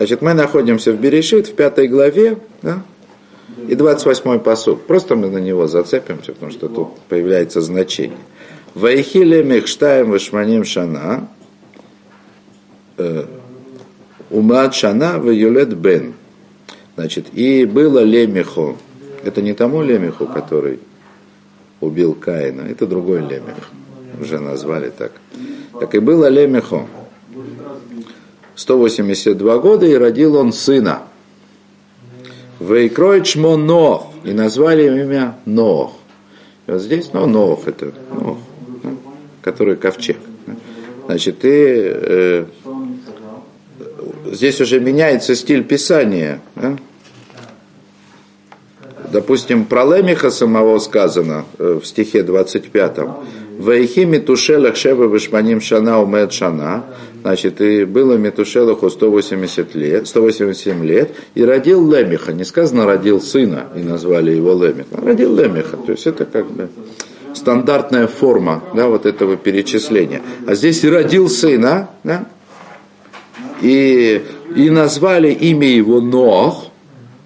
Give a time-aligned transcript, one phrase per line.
[0.00, 2.82] Значит, мы находимся в Берешит, в пятой главе, да?
[3.68, 4.86] и 28-й посуд.
[4.86, 8.16] Просто мы на него зацепимся, потому что тут появляется значение.
[8.74, 11.28] Вайхиле мехштаем вышманим шана,
[12.96, 13.26] э,
[14.30, 16.14] умад шана в юлет бен.
[16.96, 18.78] Значит, и было лемеху.
[19.22, 20.80] Это не тому лемеху, который
[21.82, 23.70] убил Каина, это другой лемех.
[24.18, 25.12] Уже назвали так.
[25.78, 26.88] Так и было лемеху.
[28.60, 31.04] 182 года, и родил он сына.
[32.60, 35.94] Вейкроид шмо Нох, и назвали имя Нох.
[36.66, 38.36] И вот здесь, ну, Нох, это Нох,
[39.40, 40.18] который ковчег.
[41.06, 42.44] Значит, и э,
[44.26, 46.42] здесь уже меняется стиль писания.
[46.54, 46.76] Да?
[49.10, 52.98] Допустим, про Лемиха самого сказано э, в стихе 25.
[53.60, 56.84] Ваихи Митушелах Шева Вишманим Шана Умед Шана.
[57.22, 62.32] Значит, и было Метушелаху 180 лет, 187 лет, и родил Лемиха.
[62.32, 64.96] Не сказано родил сына, и назвали его Лемиха.
[65.02, 65.76] Родил Лемиха.
[65.76, 66.70] То есть это как бы
[67.34, 70.22] стандартная форма да, вот этого перечисления.
[70.46, 72.26] А здесь и родил сына, да,
[73.60, 74.22] и,
[74.56, 76.70] и назвали имя его Нох,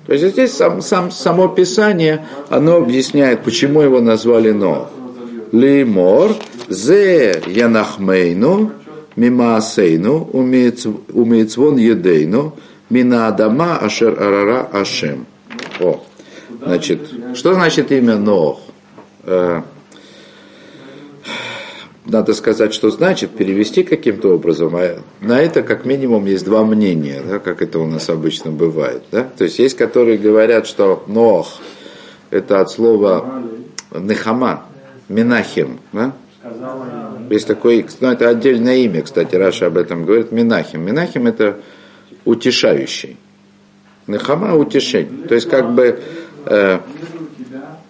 [0.07, 4.89] то есть здесь сам, сам, само Писание, оно объясняет, почему его назвали Нох.
[5.55, 6.35] Лимор,
[6.69, 8.73] зе янахмейну,
[9.15, 12.57] мимаасейну, умеецвон едейну,
[12.91, 15.27] мина адама ашер арара ашем.
[15.79, 16.03] О,
[16.61, 18.63] значит, что значит имя Нох?
[19.23, 19.63] Э,
[22.05, 24.75] надо сказать, что значит, перевести каким-то образом.
[24.75, 29.05] А на это как минимум есть два мнения, да, как это у нас обычно бывает.
[29.13, 29.23] Да?
[29.23, 31.61] То есть есть, которые говорят, что Нох
[32.31, 33.45] это от слова
[33.93, 34.65] Нехама,
[35.09, 35.81] Минахим.
[35.93, 36.13] Да?
[37.31, 40.83] Есть такой, ну это отдельное имя, кстати, Раша об этом говорит, Минахим.
[40.83, 41.61] Минахим это
[42.25, 43.17] утешающий.
[44.07, 45.27] Нехама утешение.
[45.27, 46.01] То есть как бы
[46.47, 46.79] э,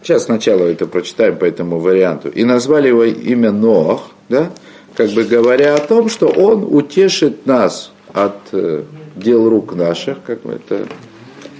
[0.04, 2.28] Сейчас сначала это прочитаем по этому варианту.
[2.28, 4.50] И назвали его имя Ноах, да,
[4.94, 8.82] как бы говоря о том, что он утешит нас от э,
[9.16, 10.86] дел рук наших, как бы это,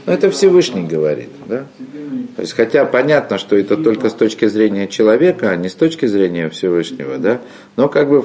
[0.06, 1.66] ну, это Всевышний говорит, да.
[2.37, 6.06] То есть, хотя понятно, что это только с точки зрения человека, а не с точки
[6.06, 7.41] зрения Всевышнего, да,
[7.76, 8.22] но как бы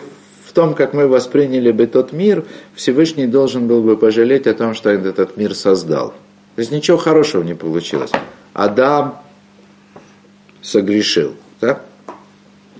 [0.49, 4.73] в том, как мы восприняли бы тот мир, Всевышний должен был бы пожалеть о том,
[4.73, 6.09] что этот мир создал.
[6.55, 8.11] То есть ничего хорошего не получилось.
[8.53, 9.21] Адам
[10.61, 11.35] согрешил.
[11.61, 11.81] Да?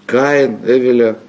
[0.05, 1.19] Каин Эвеля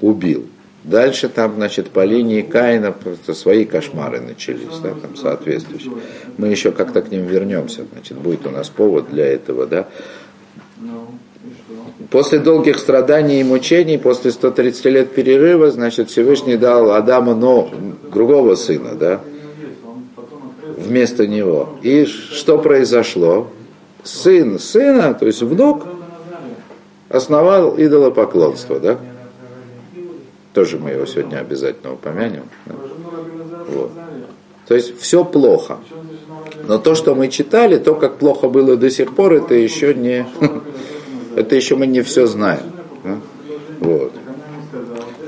[0.00, 0.46] убил.
[0.84, 5.92] Дальше там, значит, по линии Каина просто свои кошмары начались, да, там соответствующие.
[6.38, 9.88] Мы еще как-то к ним вернемся, значит, будет у нас повод для этого, да.
[12.10, 17.70] После долгих страданий и мучений, после 130 лет перерыва, значит, Всевышний дал Адаму, но
[18.10, 19.20] другого сына, да,
[20.76, 21.76] вместо него.
[21.82, 23.48] И что произошло?
[24.04, 25.86] Сын сына, то есть внук,
[27.10, 28.98] основал идолопоклонство, да?
[30.58, 32.42] Тоже мы его сегодня обязательно упомянем.
[33.68, 33.92] Вот.
[34.66, 35.78] То есть все плохо.
[36.66, 40.26] Но то, что мы читали, то, как плохо было до сих пор, это еще не...
[41.36, 42.72] Это еще мы не все знаем.
[43.78, 44.12] Вот.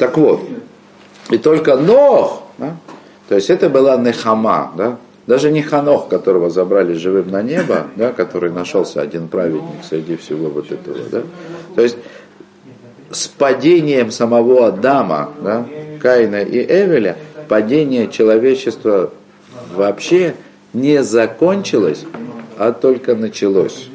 [0.00, 0.40] Так вот.
[1.30, 2.76] И только Нох, да?
[3.28, 4.98] то есть это была Нехама, да?
[5.28, 10.48] Даже не Ханох, которого забрали живым на небо, да, который нашелся один праведник среди всего
[10.48, 11.22] вот этого, да.
[11.76, 11.96] То есть
[13.10, 15.66] с падением самого Адама, да,
[16.00, 17.16] Каина и Эвеля,
[17.48, 19.12] падение человечества
[19.74, 20.34] вообще
[20.72, 22.04] не закончилось,
[22.56, 23.88] а только началось,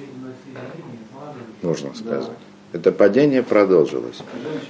[1.62, 2.32] нужно сказать.
[2.74, 4.20] Это падение продолжилось.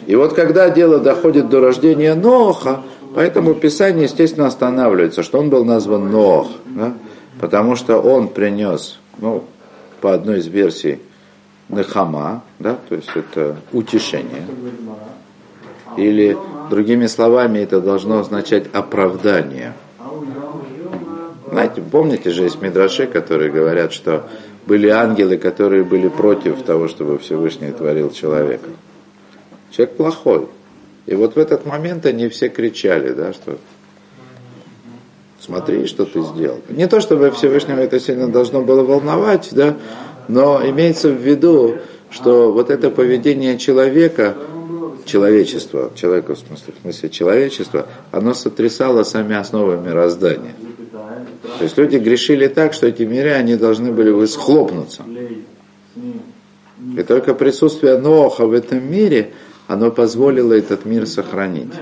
[0.06, 2.82] И вот когда дело доходит до рождения Ноха,
[3.16, 6.94] поэтому Писание, естественно, останавливается, что он был назван Нох, да?
[7.40, 9.44] потому что он принес, ну,
[10.02, 11.00] по одной из версий,
[11.70, 14.46] Нехама, да, то есть это утешение.
[15.98, 16.38] Или,
[16.70, 19.74] другими словами, это должно означать оправдание.
[21.50, 24.28] Знаете, помните же есть мидраши, которые говорят, что
[24.66, 28.70] были ангелы, которые были против того, чтобы Всевышний творил человека.
[29.72, 30.48] Человек плохой.
[31.06, 33.58] И вот в этот момент они все кричали, да, что
[35.40, 36.62] смотри, что ты сделал.
[36.70, 39.76] Не то, чтобы Всевышнего это сильно должно было волновать, да,
[40.28, 41.78] но имеется в виду,
[42.10, 44.36] что вот это поведение человека,
[45.06, 50.56] человечества, человека в смысле, в смысле человечества, оно сотрясало сами основы мироздания.
[51.58, 55.04] То есть люди грешили так, что эти миры, они должны были схлопнуться.
[56.98, 59.32] И только присутствие Ноха в этом мире,
[59.68, 61.74] оно позволило этот мир сохранить.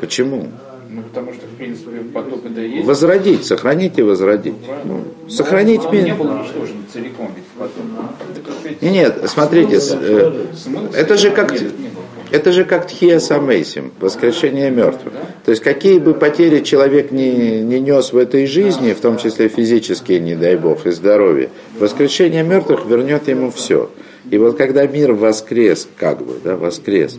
[0.00, 0.48] Почему?
[0.96, 2.86] Ну, потому что, в принципе, потоп это и есть.
[2.86, 4.54] Возродить, сохранить и возродить.
[4.84, 11.18] Ну, сохранить Он не был уничтожен целиком, ведь как сказать, Нет, смотрите, э, смысл это
[11.18, 11.90] же как, нет, не
[12.30, 15.12] это же как тхия самейсим, воскрешение мертвых.
[15.44, 19.48] То есть какие бы потери человек не, не нес в этой жизни, в том числе
[19.48, 23.90] физические, не дай бог, и здоровье, воскрешение мертвых вернет ему все.
[24.30, 27.18] И вот когда мир воскрес, как бы, да, воскрес,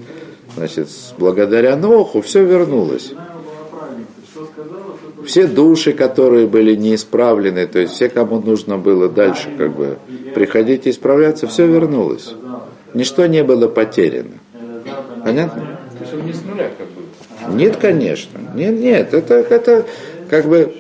[0.56, 3.14] значит, благодаря Ноху все вернулось.
[5.28, 9.98] Все души, которые были неисправлены, то есть все, кому нужно было дальше как бы
[10.34, 12.34] приходить и исправляться, все вернулось.
[12.94, 14.32] Ничто не было потеряно.
[15.24, 15.80] Понятно?
[17.50, 18.40] Нет, конечно.
[18.56, 19.86] Нет, нет, это, это
[20.30, 20.74] как бы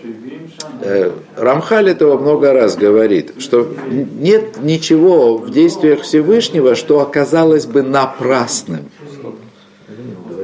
[0.81, 7.83] э, Рамхаль этого много раз говорит, что нет ничего в действиях Всевышнего, что оказалось бы
[7.83, 8.85] напрасным.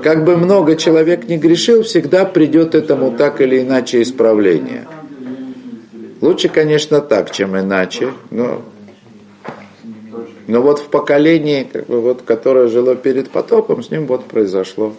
[0.03, 4.85] Как бы много человек не грешил, всегда придет этому так или иначе исправление.
[6.19, 8.61] Лучше, конечно, так, чем иначе, но,
[10.47, 14.93] но вот в поколении, как бы, вот, которое жило перед потопом, с ним вот произошло.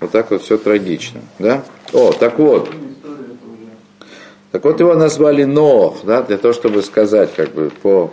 [0.00, 1.20] Вот так вот все трагично.
[1.38, 1.62] Да?
[1.92, 2.70] О, так вот.
[4.50, 8.10] Так вот его назвали Ноах, да, для того, чтобы сказать, как бы, по,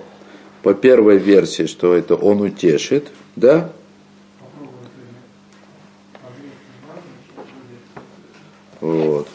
[0.63, 3.07] по первой версии, что это он утешит,
[3.37, 3.69] да,
[8.83, 9.29] Вот.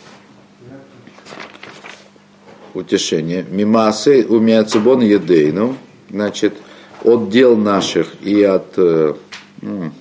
[2.75, 3.43] Утешение.
[3.49, 5.75] Мимасы умяцебон едейну.
[6.11, 6.55] Значит,
[7.03, 9.95] от дел наших и от м,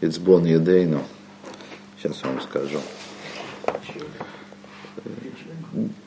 [0.00, 1.04] Ицбон едейну.
[1.98, 2.80] Сейчас вам скажу.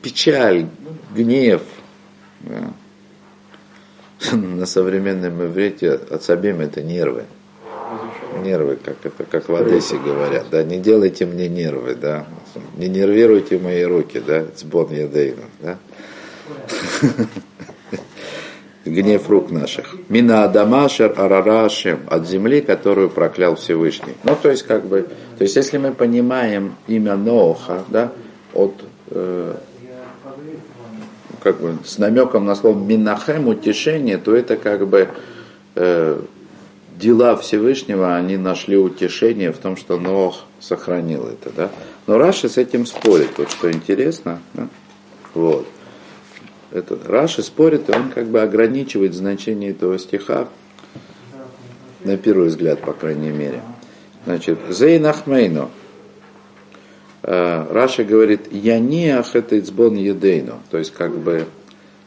[0.02, 0.66] Печаль,
[1.14, 1.62] гнев.
[2.40, 2.74] да.
[4.36, 7.24] На современном иврите отсобим это нервы
[8.42, 12.26] нервы, как это, как в Одессе говорят, да, не делайте мне нервы, да,
[12.76, 15.78] не нервируйте мои руки, да, сбон ядейну, да.
[18.84, 19.94] Гнев рук наших.
[20.08, 24.14] Мина Адамашер Арарашем от земли, которую проклял Всевышний.
[24.24, 25.02] Ну, то есть, как бы,
[25.38, 28.12] то есть, если мы понимаем имя Ноха, да,
[28.52, 28.74] от
[29.10, 29.54] э,
[31.42, 35.08] как бы с намеком на слово Минахем, утешение, то это как бы
[35.76, 36.20] э,
[37.02, 41.70] дела Всевышнего, они нашли утешение в том, что Нох сохранил это, да.
[42.06, 44.68] Но Раши с этим спорит, вот что интересно, да?
[45.34, 45.66] вот.
[46.70, 50.48] Это, Раши спорит, и он как бы ограничивает значение этого стиха,
[52.04, 53.60] на первый взгляд, по крайней мере.
[54.24, 55.70] Значит, Зейн Ахмейну,
[57.22, 61.46] Э, Раши говорит, Яниах это Ицбон Едейну, то есть как бы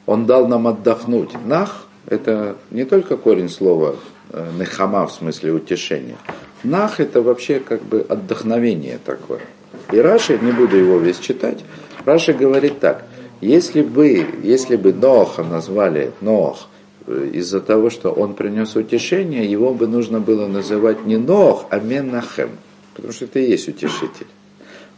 [0.06, 1.32] он дал нам отдохнуть.
[1.46, 3.96] Нах это не только корень слова
[4.34, 6.18] нехама в смысле утешения.
[6.64, 9.42] Нах это вообще как бы отдохновение такое.
[9.92, 11.60] И Раши, не буду его весь читать,
[12.06, 13.06] Раши говорит так,
[13.42, 16.68] если бы, если бы Ноха назвали Нох
[17.06, 21.80] э, из-за того, что он принес утешение, его бы нужно было называть не Нох, а
[21.80, 22.52] Менахем,
[22.96, 24.28] потому что это и есть утешитель.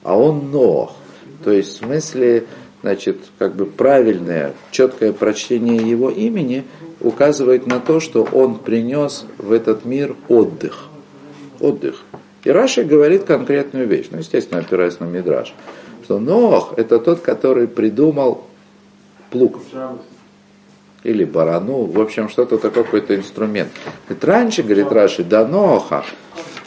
[0.03, 0.95] А он Нох,
[1.43, 2.45] то есть в смысле,
[2.81, 6.63] значит, как бы правильное, четкое прочтение его имени
[6.99, 10.85] указывает на то, что он принес в этот мир отдых.
[11.59, 12.03] Отдых.
[12.43, 15.53] И Раши говорит конкретную вещь, ну, естественно, опираясь на Мидраш,
[16.03, 18.45] что Нох– это тот, который придумал
[19.31, 19.59] плуг
[21.03, 23.69] или барану, в общем, что-то такое, какой-то инструмент.
[24.07, 26.05] Говорит, раньше, говорит Раши, до Ноха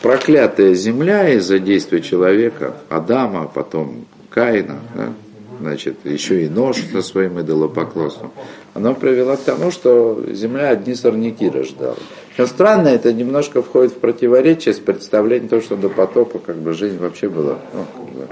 [0.02, 5.12] проклятая земля из-за действия человека, Адама, потом Каина, да,
[5.60, 8.32] значит, еще и нож со своим идолопоклонством,
[8.74, 11.96] она привела к тому, что земля одни сорняки рождала.
[12.30, 16.72] Причем странно, это немножко входит в противоречие с представлением того, что до потопа как бы
[16.72, 18.26] жизнь вообще была, ну, как бы,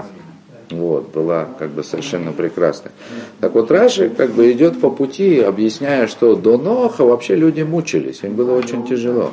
[0.71, 2.91] вот, была как бы совершенно прекрасная.
[3.39, 8.19] Так вот Раши как бы идет по пути, объясняя, что до Ноха вообще люди мучились,
[8.23, 9.31] им было очень тяжело.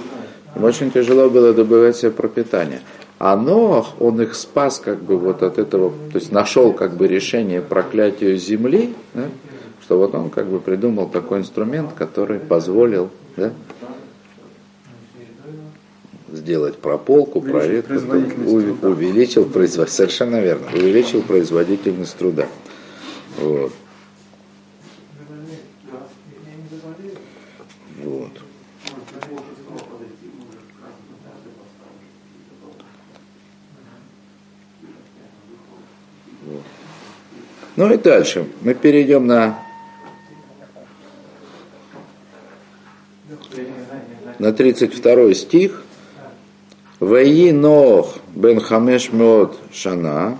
[0.55, 2.81] Им очень тяжело было добывать себе пропитание.
[3.19, 7.09] А Ноах, он их спас как бы вот от этого, то есть нашел как бы
[7.09, 9.29] решение проклятию земли, да,
[9.83, 13.53] что вот он как бы придумал такой инструмент, который позволил да,
[16.31, 22.47] сделать прополку, проветку, увеличил производительность, совершенно верно, увеличил производительность труда.
[23.39, 23.73] Вот.
[28.05, 28.31] Вот.
[37.77, 39.59] Ну и дальше мы перейдем на
[44.39, 45.83] на 32 стих.
[47.01, 50.39] Ваи Нох бен Хамеш Меот Шана,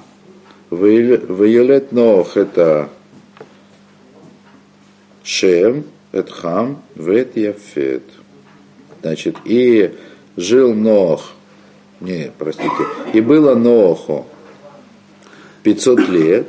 [0.71, 2.89] Ваилет Нох это
[5.23, 8.05] Шем, это Хам, Вет Яфет.
[9.03, 9.95] Значит, и
[10.37, 11.33] жил Нох,
[12.01, 12.71] не, простите,
[13.13, 14.27] и было Ноху
[15.63, 16.49] 500 лет,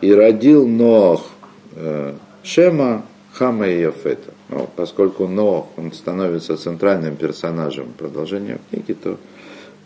[0.00, 1.26] и родил Нох
[1.72, 4.32] э, Шема, Хама и Яфета.
[4.48, 9.18] Ну, поскольку Нох, он становится центральным персонажем продолжения книги, то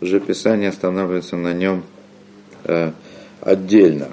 [0.01, 1.83] уже Писание останавливается на нем
[2.63, 2.91] э,
[3.41, 4.09] отдельно.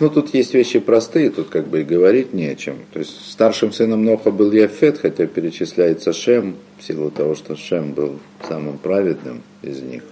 [0.00, 2.76] Ну, тут есть вещи простые, тут как бы и говорить не о чем.
[2.92, 7.92] То есть старшим сыном Ноха был Яфет, хотя перечисляется Шем, в силу того, что Шем
[7.94, 10.04] был самым праведным из них,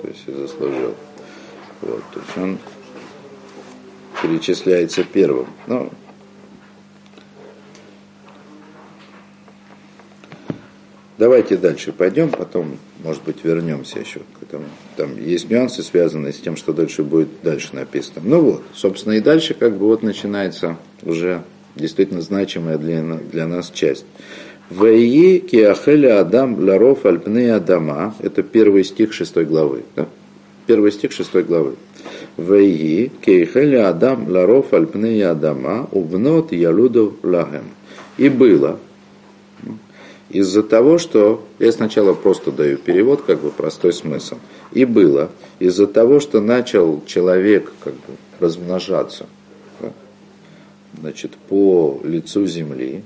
[0.00, 0.94] то есть и заслужил.
[1.80, 2.58] Вот, то есть он
[4.22, 5.46] перечисляется первым.
[5.66, 5.90] Но
[11.22, 14.64] Давайте дальше пойдем, потом, может быть, вернемся еще к этому.
[14.96, 18.22] Там есть нюансы, связанные с тем, что дальше будет дальше написано.
[18.24, 21.44] Ну вот, собственно, и дальше как бы вот начинается уже
[21.76, 24.04] действительно значимая для, для нас часть.
[24.78, 28.14] Ваи киахеля Адам ларов альпны Адама.
[28.20, 29.82] Это первый стих шестой главы.
[29.96, 30.08] Да?
[30.66, 31.74] Первый стих шестой главы.
[32.38, 37.64] Ваи киахеля Адам ларов альпны Адама убнот ялуду лагем.
[38.16, 38.78] И было,
[40.30, 44.36] из-за того, что я сначала просто даю перевод, как бы простой смысл.
[44.72, 49.26] И было из-за того, что начал человек как бы размножаться
[50.98, 53.02] значит, по лицу земли,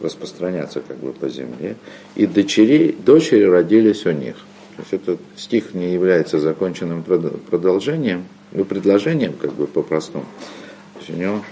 [0.00, 1.76] распространяться как бы по земле,
[2.14, 4.36] и дочери, дочери родились у них.
[4.76, 10.26] То есть этот стих не является законченным продолжением, ну, предложением как бы по-простому.
[10.94, 11.42] То есть у него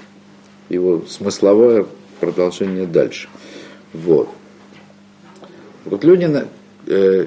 [0.68, 1.86] его смысловое
[2.20, 3.28] продолжение дальше.
[3.92, 4.28] Вот.
[5.84, 6.28] Вот люди,
[6.86, 7.26] э,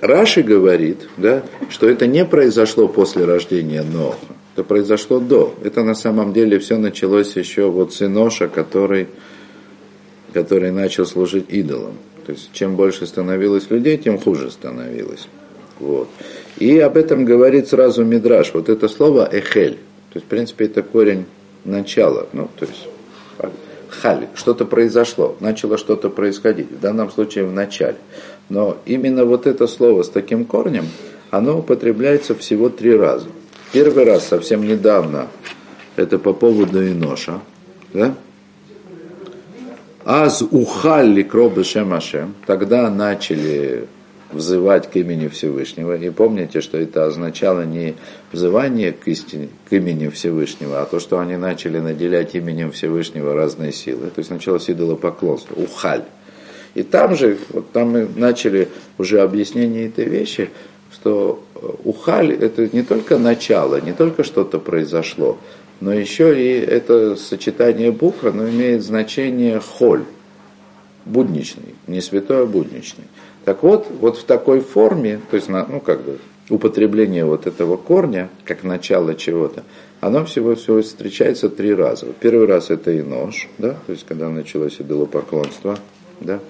[0.00, 4.16] Раши говорит, да, что это не произошло после рождения Ноха,
[4.54, 5.54] это произошло до.
[5.62, 9.08] Это на самом деле все началось еще вот с Иноша, который,
[10.30, 11.94] который начал служить идолам.
[12.26, 15.28] То есть чем больше становилось людей, тем хуже становилось.
[15.78, 16.08] Вот.
[16.58, 18.52] И об этом говорит сразу Мидраш.
[18.54, 19.78] Вот это слово эхель.
[20.12, 21.24] То есть, в принципе, это корень
[21.64, 22.26] начала.
[22.32, 22.88] Ну, то есть,
[23.88, 27.96] халь, что-то произошло, начало что-то происходить, в данном случае в начале.
[28.48, 30.86] Но именно вот это слово с таким корнем,
[31.30, 33.28] оно употребляется всего три раза.
[33.72, 35.28] Первый раз совсем недавно,
[35.96, 37.40] это по поводу Иноша,
[37.92, 38.14] да?
[40.04, 43.86] Аз ухалли кробы шемашем, тогда начали
[44.32, 45.96] взывать к имени Всевышнего.
[45.96, 47.96] И помните, что это означало не
[48.32, 53.72] взывание к истине, к имени Всевышнего, а то, что они начали наделять именем Всевышнего разные
[53.72, 54.06] силы.
[54.06, 56.04] То есть началось идолопоклонство, ухаль.
[56.74, 60.50] И там же, вот там мы начали уже объяснение этой вещи,
[60.92, 61.42] что
[61.84, 65.38] ухаль это не только начало, не только что-то произошло,
[65.80, 70.04] но еще и это сочетание букв, оно имеет значение холь,
[71.06, 73.04] будничный, не святой, а будничный.
[73.44, 76.18] Так вот, вот в такой форме, то есть, ну, как бы,
[76.50, 79.64] употребление вот этого корня, как начало чего-то,
[80.00, 82.06] оно всего-всего встречается три раза.
[82.20, 85.78] Первый раз это и нож, да, то есть, когда началось идолопоклонство,
[86.20, 86.40] да.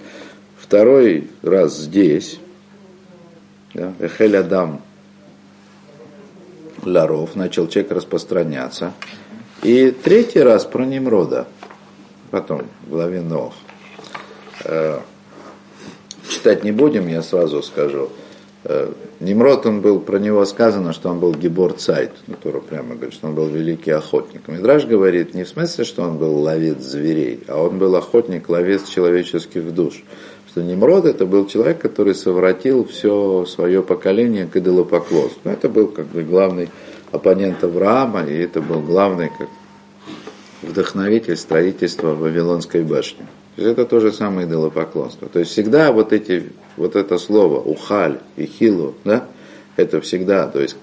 [0.57, 2.39] Второй раз здесь,
[3.73, 4.81] да, Эхель Адам
[6.83, 8.93] Ларов, начал человек распространяться.
[9.63, 11.47] И третий раз про Немрода,
[12.31, 13.53] потом в главе Нох.
[14.63, 14.99] Э,
[16.27, 18.09] читать не будем, я сразу скажу.
[18.63, 23.13] Э, Немрод, он был, про него сказано, что он был гибор цайт, Тура прямо говорит,
[23.13, 24.47] что он был великий охотник.
[24.47, 28.87] Мидраж говорит не в смысле, что он был ловец зверей, а он был охотник, ловец
[28.87, 30.03] человеческих душ.
[30.47, 35.51] Что Немрод это был человек, который совратил все свое поколение к идолопоклонству.
[35.51, 36.69] Это был как бы главный
[37.11, 39.49] оппонент Авраама, и это был главный как
[40.61, 43.25] вдохновитель строительства Вавилонской башни.
[43.55, 45.27] То есть это то же самое идолопоклонство.
[45.27, 49.27] То есть всегда вот эти, вот это слово ухаль и хилу, да,
[49.75, 50.77] это всегда, то есть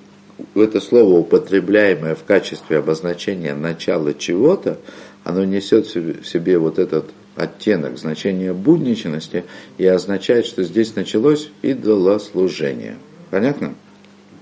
[0.55, 4.79] это слово, употребляемое в качестве обозначения начала чего-то,
[5.25, 7.07] оно несет в себе вот этот
[7.37, 9.45] оттенок значения будничности
[9.79, 12.97] и означает, что здесь началось идолослужение.
[13.31, 13.75] Понятно?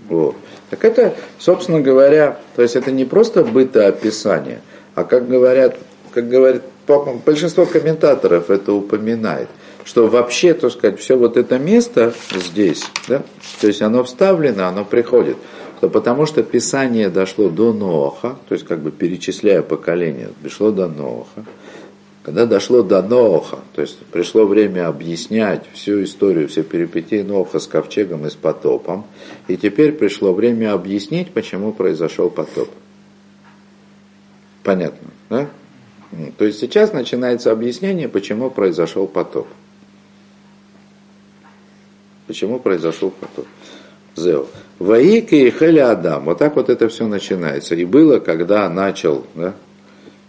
[0.09, 0.37] Вот.
[0.71, 4.61] Так это, собственно говоря, то есть это не просто бытоописание,
[4.95, 5.77] а как говорят,
[6.13, 6.63] как говорит
[7.25, 9.49] большинство комментаторов это упоминает,
[9.85, 13.23] что вообще, так сказать, все вот это место здесь, да,
[13.61, 15.37] то есть оно вставлено, оно приходит,
[15.81, 20.89] то потому что Писание дошло до Ноха, то есть как бы перечисляя поколения, дошло до
[20.89, 21.45] Ноха,
[22.27, 27.69] Когда дошло до Ноха, то есть пришло время объяснять всю историю, все перипетии Ноха с
[27.69, 29.07] ковчегом и с потопом,
[29.47, 32.69] и теперь пришло время объяснить, почему произошел потоп.
[34.65, 35.49] Понятно, да?
[36.37, 39.47] То есть сейчас начинается объяснение, почему произошел потоп.
[42.27, 43.47] Почему произошел потоп.
[44.17, 44.47] Зео.
[44.81, 46.25] Ваик и Хели Адам.
[46.25, 47.77] Вот так вот это все начинается.
[47.77, 49.55] И было, когда начал да,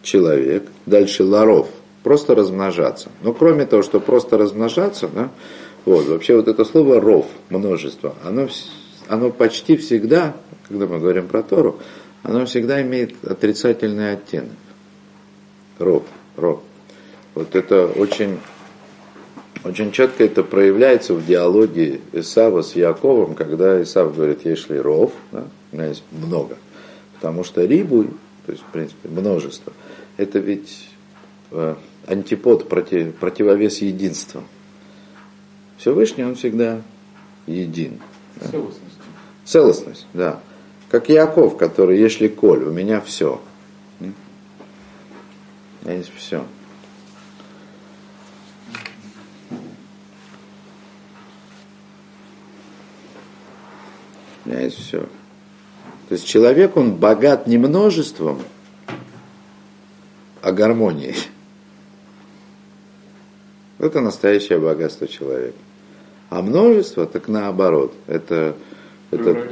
[0.04, 1.70] человек, дальше Ларов,
[2.08, 3.12] просто размножаться.
[3.22, 5.30] Но кроме того, что просто размножаться, да,
[5.84, 8.48] вот, вообще вот это слово ров, множество, оно,
[9.10, 10.34] оно почти всегда,
[10.70, 11.80] когда мы говорим про Тору,
[12.24, 14.56] оно всегда имеет отрицательный оттенок.
[15.80, 16.04] Ров,
[16.38, 16.62] ров.
[17.36, 18.40] Вот это очень,
[19.66, 25.44] очень четко это проявляется в диалоге Исава с Яковом, когда Исав говорит, если ров, да,
[25.74, 26.56] у меня есть много.
[27.16, 28.06] Потому что рибу,
[28.46, 29.74] то есть, в принципе, множество,
[30.16, 30.88] это ведь
[31.52, 31.76] э,
[32.08, 34.44] антипод, против, противовес единства.
[35.78, 36.82] Всевышний, он всегда
[37.46, 38.00] един.
[38.38, 38.48] Да?
[38.50, 38.98] Целостность.
[39.46, 40.40] Целостность, да.
[40.90, 43.42] Как Яков, который, если коль, у меня все.
[44.00, 46.46] У меня есть все.
[54.46, 55.02] У меня есть все.
[56.08, 58.42] То есть человек, он богат не множеством,
[60.42, 61.16] а гармонией.
[63.80, 65.58] Это настоящее богатство человека.
[66.30, 67.94] А множество, так наоборот.
[68.08, 68.56] Это,
[69.12, 69.48] это,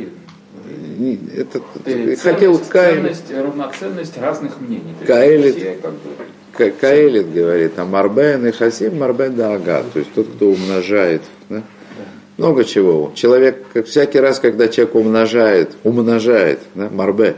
[1.35, 4.95] это, это хотел ценность, равноценность разных мнений.
[5.05, 10.27] Каэлит, как бы, Каэлит говорит, а Марбен и Хасим, Марбен да Ага, то есть тот,
[10.27, 11.21] кто умножает.
[11.49, 11.63] Да?
[12.37, 13.11] Много чего.
[13.15, 17.35] Человек, как всякий раз, когда человек умножает, умножает, да, Марбе,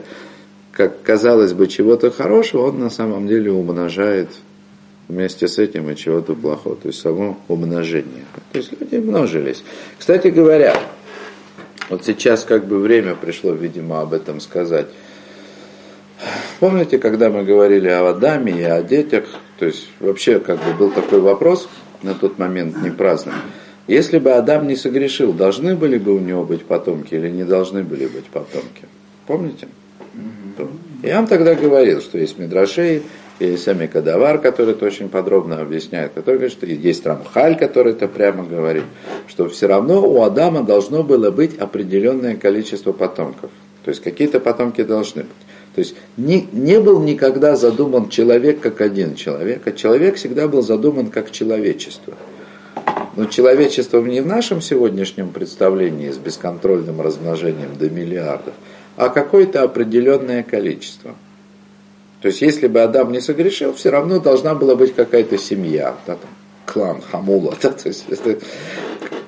[0.71, 4.29] как казалось бы чего-то хорошего, он на самом деле умножает
[5.07, 8.25] вместе с этим и чего-то плохого, то есть само умножение.
[8.51, 9.63] То есть люди множились.
[9.97, 10.75] Кстати говоря,
[11.89, 14.87] вот сейчас как бы время пришло, видимо, об этом сказать.
[16.59, 19.25] Помните, когда мы говорили о Адаме и о детях,
[19.59, 21.69] то есть вообще как бы был такой вопрос
[22.01, 23.33] на тот момент не праздный.
[23.87, 27.83] Если бы Адам не согрешил, должны были бы у него быть потомки или не должны
[27.83, 28.85] были быть потомки?
[29.27, 29.67] Помните?
[31.03, 33.03] Я вам тогда говорил, что есть Мидрашей,
[33.39, 38.07] и сами Кадавар, который это очень подробно объясняет, который говорит, что есть Рамхаль, который это
[38.07, 38.83] прямо говорит,
[39.27, 43.51] что все равно у Адама должно было быть определенное количество потомков.
[43.85, 45.31] То есть какие-то потомки должны быть.
[45.75, 50.63] То есть не, не был никогда задуман человек как один человек, а человек всегда был
[50.63, 52.15] задуман как человечество.
[53.15, 58.55] Но человечество не в нашем сегодняшнем представлении с бесконтрольным размножением до миллиардов,
[58.95, 61.15] а какое-то определенное количество–
[62.21, 66.15] то есть, если бы Адам не согрешил, все равно должна была быть какая-то семья, да,
[66.15, 66.29] там,
[66.65, 68.05] клан Хамула, да, то есть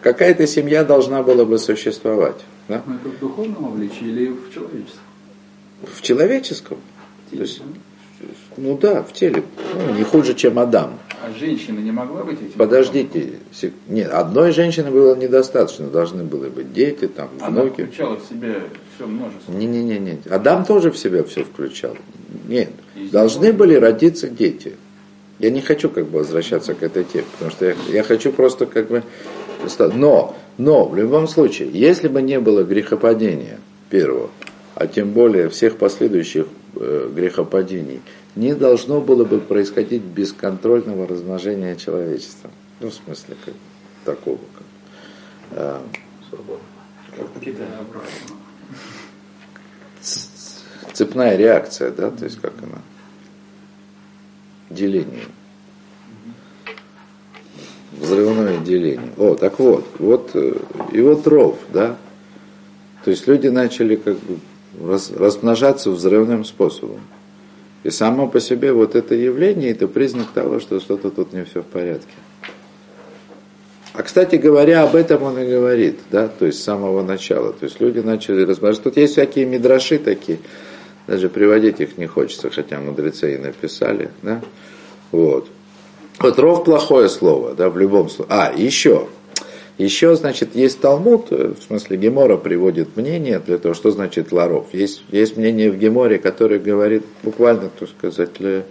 [0.02, 2.38] какая-то семья должна была бы существовать.
[2.68, 2.82] Да?
[2.86, 5.02] Но это в духовном обличии или в человеческом?
[5.84, 6.78] В человеческом.
[7.30, 7.62] Теле, то есть,
[8.58, 9.44] ну да, в теле.
[9.76, 11.00] Ну, не хуже, чем Адам.
[11.24, 12.52] А женщина не могла быть этим?
[12.58, 13.34] Подождите.
[13.88, 15.88] Нет, одной женщины было недостаточно.
[15.88, 17.46] Должны были быть дети, там, внуки.
[17.46, 18.56] Она включала в себя
[18.96, 19.52] все множество.
[19.52, 20.20] Не-не-не.
[20.30, 21.96] Адам тоже в себя все включал.
[22.50, 22.72] Нет.
[23.12, 24.76] Должны были родиться дети.
[25.38, 28.66] Я не хочу как бы возвращаться к этой теме, потому что я, я хочу просто
[28.66, 29.04] как бы...
[29.94, 33.60] Но, но в любом случае, если бы не было грехопадения
[33.90, 34.32] первого,
[34.74, 38.02] а тем более всех последующих э, грехопадений,
[38.36, 42.50] не должно было бы происходить бесконтрольного размножения человечества.
[42.80, 43.54] Ну, в смысле, как,
[44.06, 44.40] такого.
[44.56, 44.66] Как,
[45.52, 45.80] э,
[50.94, 52.82] цепная реакция, да, то есть как она,
[54.70, 55.26] деление.
[57.92, 59.12] Взрывное деление.
[59.18, 60.54] О, так вот, вот, э,
[60.92, 61.98] и вот ров, да,
[63.04, 64.38] то есть люди начали как бы
[64.82, 67.02] раз, размножаться взрывным способом.
[67.84, 71.62] И само по себе вот это явление, это признак того, что что-то тут не все
[71.62, 72.12] в порядке.
[73.94, 77.54] А, кстати говоря, об этом он и говорит, да, то есть с самого начала.
[77.54, 78.84] То есть люди начали размножаться.
[78.84, 80.40] Тут есть всякие мидраши такие,
[81.10, 84.42] даже приводить их не хочется, хотя мудрецы и написали, да,
[85.12, 85.50] вот.
[86.20, 88.36] Вот ров плохое слово, да, в любом случае.
[88.36, 89.08] А, еще,
[89.80, 94.68] еще, значит, есть Талмуд, в смысле Гемора приводит мнение для того, что значит ларов.
[94.74, 98.64] Есть, есть мнение в Геморе, которое говорит буквально, так сказать, для,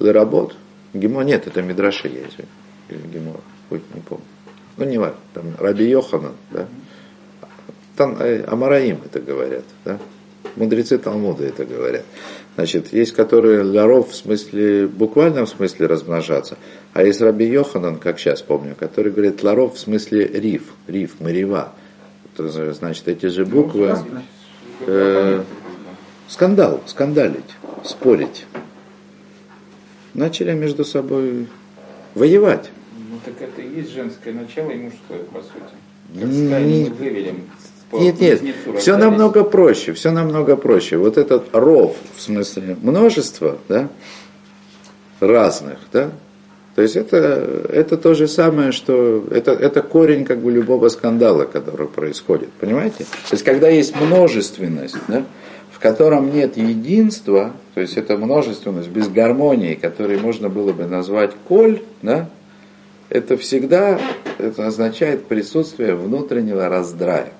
[0.00, 0.56] для работ.
[0.94, 2.38] Гемо, нет, это Мидраши есть,
[2.88, 4.24] или Гемора, хоть не помню.
[4.78, 6.66] Ну, не важно, там Раби Йоханан, да.
[7.94, 9.98] Там э, Амараим это говорят, да.
[10.56, 12.04] Мудрецы Талмуда это говорят.
[12.54, 16.58] Значит, есть которые ларов в смысле, буквальном смысле размножаться,
[16.92, 21.72] а есть Раби Йоханан, как сейчас помню, который говорит ларов в смысле риф, риф, марева.
[22.36, 23.96] Значит, эти же буквы...
[24.86, 25.42] Э,
[26.32, 28.46] скандал, скандалить, спорить.
[30.14, 31.46] Начали между собой
[32.14, 32.70] воевать.
[33.10, 35.74] Ну так это и есть женское начало и мужское, по сути.
[36.50, 37.50] Как не, вывелим
[37.92, 38.40] нет, нет,
[38.78, 40.96] все намного проще, все намного проще.
[40.96, 43.88] Вот этот ров, в смысле множество, да,
[45.20, 46.10] разных, да,
[46.74, 47.16] то есть это,
[47.70, 53.04] это то же самое, что это, это корень как бы любого скандала, который происходит, понимаете?
[53.04, 55.24] То есть когда есть множественность, да,
[55.70, 61.32] в котором нет единства, то есть это множественность без гармонии, которой можно было бы назвать
[61.46, 62.30] коль, да,
[63.10, 64.00] это всегда
[64.38, 67.32] это означает присутствие внутреннего раздрая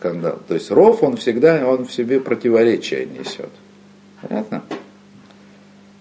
[0.00, 0.38] скандал.
[0.48, 3.50] То есть ров, он всегда, он в себе противоречие несет.
[4.22, 4.62] Понятно?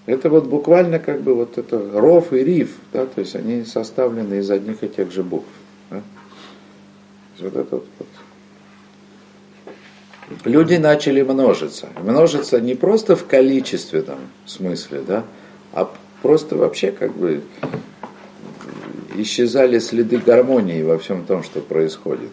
[0.06, 4.36] Это вот буквально как бы вот это ров и риф, да, то есть они составлены
[4.36, 5.50] из одних и тех же букв.
[5.92, 6.02] Да?
[7.40, 8.08] Вот это вот, вот.
[10.46, 11.90] Люди начали множиться.
[12.02, 15.26] Множиться не просто в количественном смысле, да,
[15.74, 17.42] а просто вообще как бы
[19.16, 22.32] исчезали следы гармонии во всем том, что происходит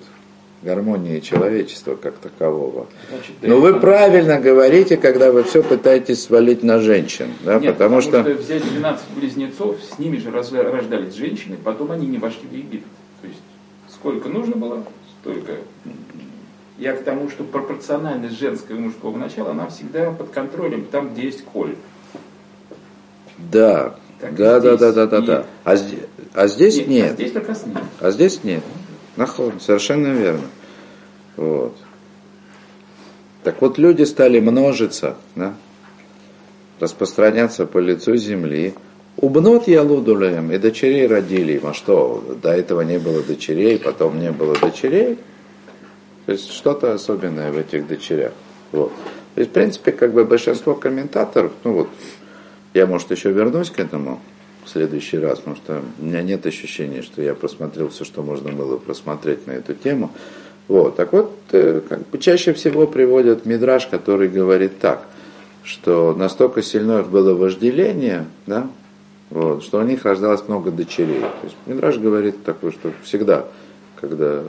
[0.63, 2.87] гармонии человечества как такового.
[3.11, 7.29] Значит, Но вы правильно говорите, когда вы все пытаетесь свалить на женщин.
[7.45, 7.59] Да?
[7.59, 8.23] Нет, потому, потому что...
[8.23, 12.87] что взять 12 близнецов, с ними же рождались женщины, потом они не вошли в Египет.
[13.21, 13.41] То есть
[13.93, 14.85] сколько нужно было,
[15.21, 15.53] столько.
[16.79, 21.25] Я к тому, что пропорциональность женского и мужского начала, она всегда под контролем там, где
[21.25, 21.75] есть коль.
[23.39, 25.47] Да, так да, да, да, да, да, да.
[25.65, 26.01] А, здесь,
[26.35, 26.89] а здесь нет.
[26.89, 27.11] нет.
[27.11, 27.83] А здесь как раз нет.
[28.01, 28.63] А здесь нет.
[29.17, 30.47] Нахон, совершенно верно.
[31.37, 31.77] Вот.
[33.43, 35.55] Так вот, люди стали множиться, да?
[36.81, 38.75] распространяться по лицу земли.
[39.17, 41.67] Убнот я лудулем, и дочерей родили им.
[41.67, 45.19] А что, до этого не было дочерей, потом не было дочерей?
[46.27, 48.33] То есть что-то особенное в этих дочерях.
[48.73, 48.93] Вот.
[49.35, 51.89] То есть, в принципе, как бы большинство комментаторов, ну вот,
[52.75, 54.21] я, может, еще вернусь к этому,
[54.67, 58.51] в следующий раз, потому что у меня нет ощущения, что я просмотрел все, что можно
[58.51, 60.11] было просмотреть на эту тему.
[60.69, 60.97] Вот.
[60.97, 65.07] Так вот, э, как бы чаще всего приводят мидраж, который говорит так,
[65.63, 68.69] что настолько сильное было вожделение, да,
[69.31, 71.21] вот, что у них рождалось много дочерей.
[71.21, 73.47] То есть Мидраж говорит такое, что всегда,
[74.01, 74.43] когда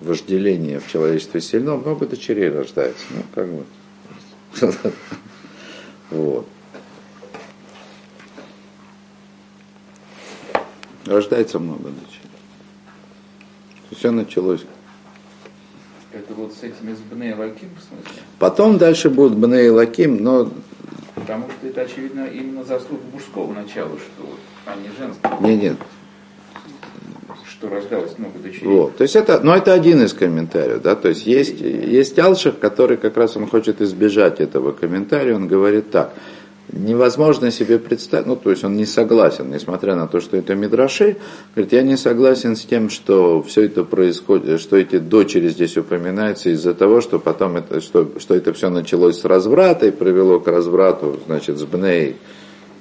[0.00, 3.04] вожделение в человечестве сильно, много дочерей рождается.
[3.10, 3.64] Ну, как бы.
[6.10, 6.44] Вот.
[11.06, 12.30] Рождается много дочерей.
[13.90, 14.64] Все началось.
[16.12, 18.22] Это вот с этими с Бней Лаким, в смысле?
[18.38, 20.50] Потом дальше будут Бней Лаким, но...
[21.14, 25.46] Потому что это, очевидно, именно заслуга мужского начала, что вот, а не женского.
[25.46, 25.76] Нет, нет.
[27.48, 28.66] Что рождалось много дочерей.
[28.66, 28.96] Вот.
[28.96, 32.96] То есть это, ну, это один из комментариев, да, то есть есть, есть Алших, который
[32.96, 36.12] как раз он хочет избежать этого комментария, он говорит так–
[36.72, 41.16] невозможно себе представить, ну то есть он не согласен, несмотря на то, что это Мидраши,
[41.54, 46.50] говорит, я не согласен с тем, что все это происходит, что эти дочери здесь упоминаются
[46.50, 50.46] из-за того, что потом это, что, что это все началось с разврата и привело к
[50.48, 52.16] разврату, значит, с Бней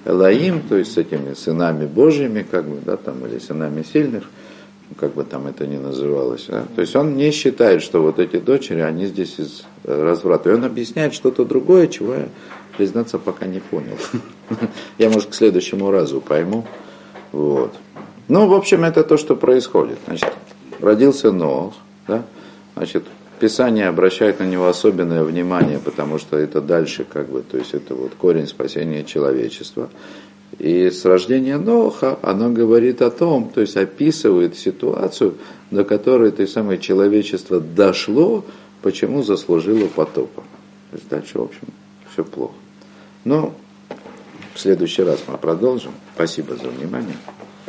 [0.05, 4.23] Элаим, то есть с этими сынами Божьими, как бы, да, там, или сынами сильных,
[4.97, 6.45] как бы там это ни называлось.
[6.47, 6.65] Да?
[6.75, 10.49] То есть он не считает, что вот эти дочери, они здесь из разврата.
[10.49, 12.29] И он объясняет что-то другое, чего я
[12.77, 13.97] признаться, пока не понял.
[14.97, 16.65] Я, может, к следующему разу пойму.
[17.31, 17.75] Вот.
[18.29, 19.99] Ну, в общем, это то, что происходит.
[20.07, 20.31] Значит,
[20.79, 21.73] родился Ноах,
[22.07, 22.23] да?
[22.75, 23.03] Значит,
[23.39, 27.95] Писание обращает на него особенное внимание, потому что это дальше, как бы, то есть это
[27.95, 29.89] вот корень спасения человечества.
[30.57, 35.35] И с рождения Ноха оно говорит о том, то есть описывает ситуацию,
[35.71, 38.43] до которой это самое человечество дошло,
[38.81, 40.43] почему заслужило потопа.
[40.91, 41.67] То есть дальше, в общем,
[42.11, 42.53] все плохо.
[43.23, 43.53] Ну,
[44.55, 45.91] в следующий раз мы продолжим.
[46.15, 47.15] Спасибо за внимание.